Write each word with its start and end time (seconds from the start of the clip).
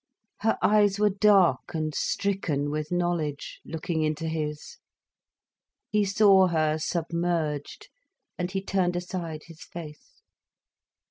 Her 0.39 0.57
eyes 0.63 0.97
were 0.97 1.11
dark 1.11 1.75
and 1.75 1.93
stricken 1.93 2.71
with 2.71 2.91
knowledge, 2.91 3.61
looking 3.63 4.01
into 4.01 4.27
his. 4.27 4.77
He 5.91 6.05
saw 6.05 6.47
her 6.47 6.79
submerged, 6.79 7.87
and 8.35 8.49
he 8.49 8.63
turned 8.63 8.95
aside 8.95 9.43
his 9.43 9.61
face. 9.61 10.23